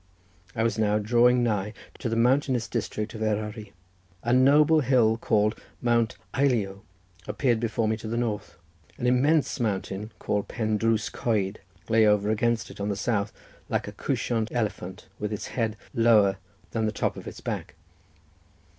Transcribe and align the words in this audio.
I 0.55 0.63
was 0.63 0.79
now 0.79 0.97
drawing 0.97 1.43
nigh 1.43 1.73
to 1.99 2.09
the 2.09 2.15
mountainous 2.15 2.67
district 2.67 3.13
of 3.13 3.21
Eryri—a 3.21 4.33
noble 4.33 4.79
hill 4.79 5.15
called 5.15 5.55
Mount 5.79 6.17
Eilio 6.33 6.81
appeared 7.27 7.59
before 7.59 7.87
me 7.87 7.95
to 7.97 8.07
the 8.07 8.17
north; 8.17 8.57
an 8.97 9.05
immense 9.05 9.59
mountain 9.59 10.11
called 10.17 10.47
Pen 10.47 10.79
Drws 10.79 11.11
Coed 11.11 11.59
lay 11.87 12.07
over 12.07 12.31
against 12.31 12.71
it 12.71 12.79
on 12.81 12.89
the 12.89 12.95
south, 12.95 13.31
just 13.31 13.69
like 13.69 13.87
a 13.87 13.91
couchant 13.91 14.51
elephant, 14.51 15.07
with 15.19 15.31
its 15.31 15.49
head 15.49 15.77
lower 15.93 16.37
than 16.71 16.87
the 16.87 16.91
top 16.91 17.15
of 17.15 17.27
its 17.27 17.39
back. 17.39 17.75